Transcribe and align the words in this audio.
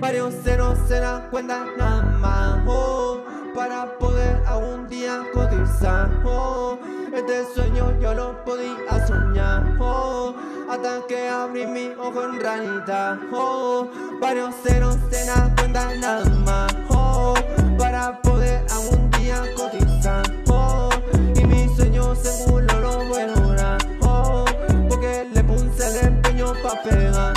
varios 0.00 0.34
ceros 0.42 0.78
se 0.86 1.00
dan 1.00 1.28
cuenta 1.30 1.64
nada 1.76 2.02
más, 2.20 2.60
oh, 2.66 3.18
para 3.54 3.96
poder 3.98 4.42
algún 4.46 4.88
día 4.88 5.22
cotizar, 5.32 6.10
oh, 6.24 6.78
este 7.14 7.44
sueño 7.54 7.98
yo 8.00 8.14
lo 8.14 8.44
podía 8.44 9.06
soñar, 9.06 9.76
oh, 9.80 10.34
hasta 10.68 11.00
que 11.08 11.28
abrí 11.28 11.66
mi 11.66 11.92
ojo 11.98 12.24
en 12.24 12.40
realidad, 12.40 13.18
oh, 13.32 13.88
varios 14.20 14.54
ceros 14.62 14.96
se 15.10 15.24
dan 15.26 15.54
cuenta 15.56 15.94
nada 15.96 16.28
más, 16.44 16.76
oh, 16.90 17.34
para 17.78 18.20
poder 18.20 18.64
algún 18.70 19.10
día 19.12 19.42
cotizar, 19.56 20.24
oh, 20.48 20.90
y 21.34 21.44
mi 21.44 21.74
sueño 21.74 22.14
seguro 22.14 22.66
lo 22.80 23.04
voy 23.06 23.22
a 23.22 23.26
lograr, 23.28 23.78
oh, 24.02 24.44
porque 24.88 25.26
le 25.32 25.44
puse 25.44 25.88
el 25.88 26.06
empeño 26.06 26.52
pa' 26.62 26.82
pegar, 26.82 27.32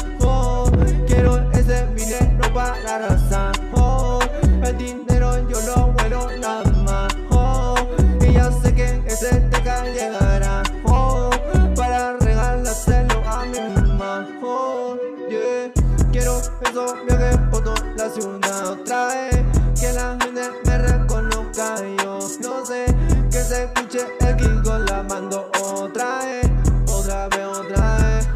quiero 16.71 16.85
esos 16.85 17.05
viajes 17.05 17.37
por 17.51 17.97
la 17.97 18.09
ciudad 18.09 18.67
otra 18.67 19.07
vez, 19.07 19.35
que 19.79 19.93
la 19.93 20.17
gente 20.21 20.41
me 20.65 20.77
reconozca, 20.77 21.75
yo 22.03 22.19
no 22.41 22.65
sé, 22.65 22.85
que 23.31 23.39
se 23.39 23.63
escuche 23.63 23.99
el 24.19 24.35
Kiko 24.37 24.77
la 24.79 25.03
mando 25.03 25.49
otra 25.63 26.19
vez, 26.25 26.49
otra 26.91 27.27
vez, 27.29 27.45
otra 27.45 27.97
vez. 27.97 28.29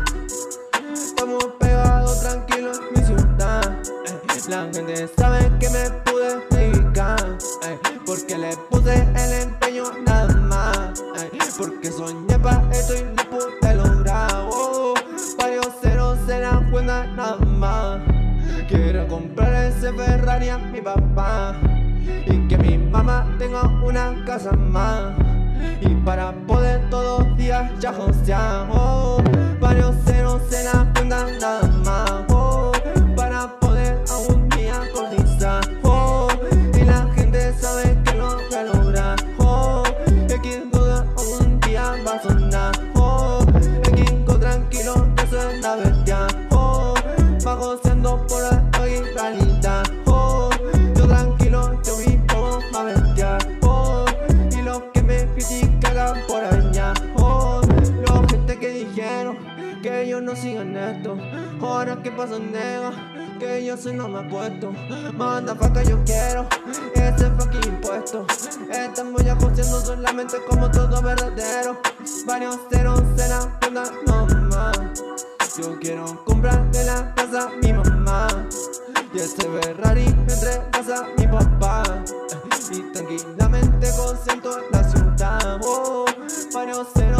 Estamos 0.93 1.45
pegados 1.59 2.19
tranquilos 2.21 2.79
en 2.79 2.99
mi 2.99 3.05
ciudad. 3.05 3.79
La 4.49 4.69
gente 4.73 5.09
sabe 5.17 5.51
que 5.57 5.69
me 5.69 5.89
pude 6.03 6.33
eh, 6.57 7.79
Porque 8.05 8.37
le 8.37 8.55
puse 8.69 8.93
el 8.93 9.33
empeño 9.41 9.85
nada 10.05 10.35
más. 10.35 11.03
Porque 11.57 11.91
soñé 11.91 12.37
pa' 12.39 12.61
esto 12.71 12.93
y 12.95 13.03
lo 13.03 13.29
pude 13.29 13.75
lograr. 13.75 14.45
varios 15.37 15.67
ceros 15.81 16.17
se 16.27 16.39
dan 16.39 16.69
cuenta 16.71 17.05
nada 17.07 17.37
más. 17.37 18.12
Quiero 18.67 19.07
comprar 19.07 19.65
ese 19.65 19.91
Ferrari 19.93 20.49
a 20.49 20.57
mi 20.57 20.81
papá. 20.81 21.55
Y 22.25 22.47
que 22.47 22.57
mi 22.57 22.77
mamá 22.77 23.35
tenga 23.37 23.63
una 23.83 24.23
casa 24.25 24.51
más. 24.53 25.13
Y 25.81 25.89
para 26.05 26.31
poder 26.47 26.89
todos 26.89 27.25
los 27.27 27.37
días 27.37 27.71
ya 27.79 27.93
josear, 27.93 28.67
oh, 28.71 29.21
varios 29.59 29.95
ceros 30.05 30.41
se 30.49 30.63
dan 30.63 30.91
cuenta 30.93 31.25
que 60.13 60.19
yo 60.19 60.21
no 60.21 60.35
sigan 60.35 60.77
esto, 60.77 61.17
ahora 61.59 61.99
que 62.03 62.11
pasa 62.11 62.37
nega, 62.37 62.91
que 63.39 63.65
yo 63.65 63.75
soy 63.75 63.95
no 63.95 64.07
me 64.07 64.19
apuesto, 64.19 64.71
manda 65.17 65.55
faca 65.55 65.81
yo 65.81 65.97
quiero, 66.05 66.47
ese 66.93 67.31
fucking 67.31 67.73
impuesto, 67.73 68.27
estamos 68.69 69.23
ya 69.23 69.33
haciendo 69.33 69.81
solamente 69.81 70.37
como 70.47 70.69
todo 70.69 71.01
verdadero, 71.01 71.79
varios 72.27 72.59
ceros 72.69 73.01
serán 73.15 73.57
cuenta 73.59 73.85
no 74.05 74.27
más, 74.49 74.79
yo 75.57 75.79
quiero 75.79 76.23
comprar 76.25 76.69
de 76.71 76.83
la 76.83 77.11
casa 77.15 77.47
a 77.47 77.49
mi 77.61 77.73
mamá. 77.73 78.27
Y 79.13 79.19
este 79.19 79.47
Ferrari 79.47 80.05
entre 80.05 80.59
casa 80.71 81.05
mi 81.17 81.27
papá. 81.27 81.83
Y 82.71 82.81
tranquilamente 82.91 83.91
consiento 83.95 84.57
la 84.71 84.83
ciudad. 84.83 85.59
Oh, 85.63 86.05
Varios 86.53 86.87
ceros 86.93 87.12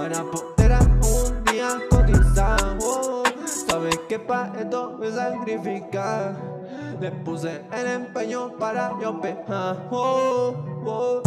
Para 0.00 0.24
poder 0.24 0.72
algún 0.72 1.44
día 1.44 1.78
cotizar 1.90 2.78
oh, 2.82 3.22
Sabes 3.44 3.98
que 4.08 4.18
pa' 4.18 4.50
esto 4.58 4.96
me 4.98 5.12
sacrificar 5.12 6.40
Le 6.98 7.10
puse 7.10 7.66
el 7.70 7.86
empeño 7.86 8.56
para 8.56 8.98
yo 8.98 9.20
pejar 9.20 9.88
oh, 9.90 10.54
oh. 10.86 11.22